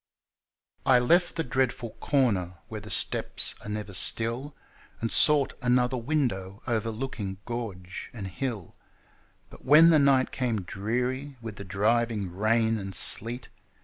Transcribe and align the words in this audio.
I 0.83 0.97
left 0.97 1.35
the 1.35 1.43
dreadful 1.43 1.91
corner 1.99 2.57
where 2.69 2.81
the 2.81 2.89
steps 2.89 3.53
are 3.63 3.69
never 3.69 3.93
still, 3.93 4.55
And 4.99 5.11
sought 5.11 5.53
another 5.61 5.95
window 5.95 6.63
overlooking 6.65 7.37
gorge 7.45 8.09
and 8.11 8.25
hill; 8.25 8.75
But 9.51 9.63
when 9.63 9.91
the 9.91 9.99
night 9.99 10.31
came 10.31 10.61
dreary 10.61 11.37
with 11.39 11.57
the 11.57 11.63
driving 11.63 12.31
rain 12.35 12.79
and 12.79 12.95
sleet. 12.95 13.49